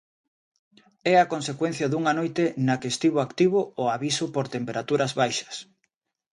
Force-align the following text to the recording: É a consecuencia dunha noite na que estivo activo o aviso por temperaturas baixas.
É 1.11 1.15
a 1.19 1.29
consecuencia 1.33 1.87
dunha 1.91 2.13
noite 2.19 2.43
na 2.65 2.75
que 2.81 2.89
estivo 2.93 3.17
activo 3.27 3.59
o 3.83 3.85
aviso 3.95 4.25
por 4.35 4.45
temperaturas 4.55 5.11
baixas. 5.21 5.55